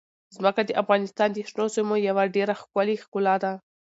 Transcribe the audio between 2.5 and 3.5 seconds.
ښکلې ښکلا